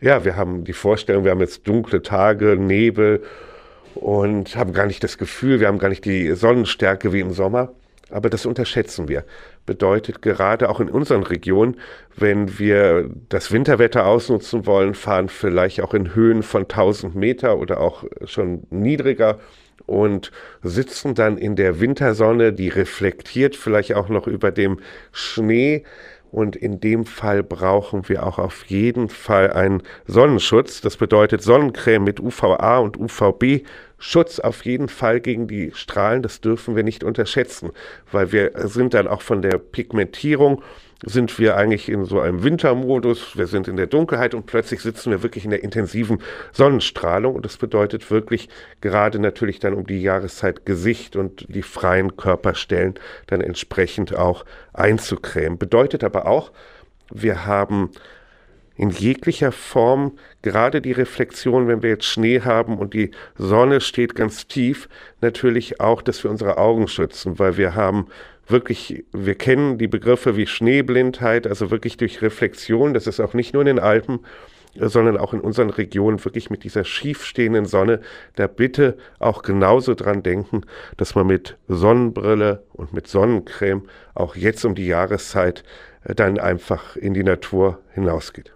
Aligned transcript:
ja, 0.00 0.24
wir 0.24 0.36
haben 0.36 0.64
die 0.64 0.72
Vorstellung, 0.72 1.24
wir 1.24 1.32
haben 1.32 1.40
jetzt 1.40 1.66
dunkle 1.66 2.02
Tage, 2.02 2.56
Nebel 2.56 3.22
und 3.94 4.56
haben 4.56 4.72
gar 4.72 4.86
nicht 4.86 5.02
das 5.02 5.18
Gefühl, 5.18 5.60
wir 5.60 5.66
haben 5.66 5.78
gar 5.78 5.88
nicht 5.88 6.04
die 6.04 6.32
Sonnenstärke 6.32 7.12
wie 7.12 7.20
im 7.20 7.32
Sommer. 7.32 7.72
Aber 8.10 8.30
das 8.30 8.46
unterschätzen 8.46 9.08
wir. 9.08 9.24
Bedeutet 9.66 10.22
gerade 10.22 10.70
auch 10.70 10.80
in 10.80 10.88
unseren 10.88 11.24
Regionen, 11.24 11.76
wenn 12.16 12.58
wir 12.58 13.10
das 13.28 13.52
Winterwetter 13.52 14.06
ausnutzen 14.06 14.64
wollen, 14.64 14.94
fahren 14.94 15.28
vielleicht 15.28 15.82
auch 15.82 15.92
in 15.92 16.14
Höhen 16.14 16.42
von 16.42 16.62
1000 16.62 17.14
Meter 17.14 17.58
oder 17.58 17.80
auch 17.80 18.04
schon 18.24 18.62
niedriger 18.70 19.38
und 19.84 20.32
sitzen 20.62 21.14
dann 21.14 21.36
in 21.36 21.56
der 21.56 21.80
Wintersonne, 21.80 22.52
die 22.52 22.68
reflektiert 22.68 23.56
vielleicht 23.56 23.94
auch 23.94 24.08
noch 24.08 24.26
über 24.26 24.52
dem 24.52 24.80
Schnee 25.12 25.84
und 26.30 26.56
in 26.56 26.80
dem 26.80 27.04
Fall 27.04 27.42
brauchen 27.42 28.08
wir 28.08 28.26
auch 28.26 28.38
auf 28.38 28.64
jeden 28.66 29.08
Fall 29.08 29.52
einen 29.52 29.82
Sonnenschutz. 30.06 30.80
Das 30.80 30.96
bedeutet 30.96 31.42
Sonnencreme 31.42 32.04
mit 32.04 32.20
UVA 32.20 32.78
und 32.78 32.98
UVB. 32.98 33.64
Schutz 33.98 34.38
auf 34.38 34.64
jeden 34.64 34.88
Fall 34.88 35.20
gegen 35.20 35.48
die 35.48 35.72
Strahlen, 35.74 36.22
das 36.22 36.40
dürfen 36.40 36.76
wir 36.76 36.84
nicht 36.84 37.02
unterschätzen, 37.02 37.70
weil 38.12 38.30
wir 38.30 38.52
sind 38.68 38.94
dann 38.94 39.08
auch 39.08 39.22
von 39.22 39.42
der 39.42 39.58
Pigmentierung 39.58 40.62
sind 41.04 41.38
wir 41.38 41.56
eigentlich 41.56 41.88
in 41.88 42.04
so 42.04 42.20
einem 42.20 42.42
Wintermodus, 42.42 43.36
wir 43.36 43.46
sind 43.46 43.68
in 43.68 43.76
der 43.76 43.86
Dunkelheit 43.86 44.34
und 44.34 44.46
plötzlich 44.46 44.80
sitzen 44.80 45.10
wir 45.10 45.22
wirklich 45.22 45.44
in 45.44 45.50
der 45.50 45.62
intensiven 45.62 46.18
Sonnenstrahlung 46.52 47.36
und 47.36 47.44
das 47.44 47.56
bedeutet 47.56 48.10
wirklich 48.10 48.48
gerade 48.80 49.18
natürlich 49.18 49.60
dann 49.60 49.74
um 49.74 49.86
die 49.86 50.02
Jahreszeit 50.02 50.66
Gesicht 50.66 51.14
und 51.14 51.46
die 51.48 51.62
freien 51.62 52.16
Körperstellen 52.16 52.94
dann 53.28 53.40
entsprechend 53.40 54.16
auch 54.16 54.44
einzucremen. 54.72 55.58
Bedeutet 55.58 56.02
aber 56.02 56.26
auch, 56.26 56.50
wir 57.10 57.46
haben 57.46 57.90
in 58.78 58.90
jeglicher 58.90 59.50
Form, 59.50 60.12
gerade 60.40 60.80
die 60.80 60.92
Reflexion, 60.92 61.66
wenn 61.66 61.82
wir 61.82 61.90
jetzt 61.90 62.06
Schnee 62.06 62.40
haben 62.40 62.78
und 62.78 62.94
die 62.94 63.10
Sonne 63.36 63.80
steht 63.80 64.14
ganz 64.14 64.46
tief, 64.46 64.88
natürlich 65.20 65.80
auch, 65.80 66.00
dass 66.00 66.22
wir 66.22 66.30
unsere 66.30 66.58
Augen 66.58 66.86
schützen, 66.86 67.40
weil 67.40 67.56
wir 67.56 67.74
haben 67.74 68.06
wirklich, 68.46 69.04
wir 69.12 69.34
kennen 69.34 69.78
die 69.78 69.88
Begriffe 69.88 70.36
wie 70.36 70.46
Schneeblindheit, 70.46 71.48
also 71.48 71.72
wirklich 71.72 71.96
durch 71.96 72.22
Reflexion, 72.22 72.94
das 72.94 73.08
ist 73.08 73.18
auch 73.18 73.34
nicht 73.34 73.52
nur 73.52 73.62
in 73.62 73.66
den 73.66 73.78
Alpen, 73.80 74.20
sondern 74.76 75.16
auch 75.16 75.34
in 75.34 75.40
unseren 75.40 75.70
Regionen 75.70 76.24
wirklich 76.24 76.48
mit 76.48 76.62
dieser 76.62 76.84
schiefstehenden 76.84 77.66
Sonne, 77.66 78.00
da 78.36 78.46
bitte 78.46 78.96
auch 79.18 79.42
genauso 79.42 79.94
dran 79.94 80.22
denken, 80.22 80.62
dass 80.96 81.16
man 81.16 81.26
mit 81.26 81.56
Sonnenbrille 81.66 82.62
und 82.74 82.92
mit 82.92 83.08
Sonnencreme 83.08 83.88
auch 84.14 84.36
jetzt 84.36 84.64
um 84.64 84.76
die 84.76 84.86
Jahreszeit 84.86 85.64
äh, 86.04 86.14
dann 86.14 86.38
einfach 86.38 86.94
in 86.94 87.12
die 87.12 87.24
Natur 87.24 87.80
hinausgeht. 87.92 88.52